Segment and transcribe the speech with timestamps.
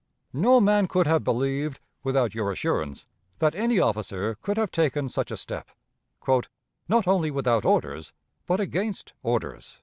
[0.33, 3.05] No man could have believed (without your assurance)
[3.37, 5.69] that any officer could have taken such a step,
[6.87, 8.11] "not only without orders,
[8.47, 9.79] but against orders."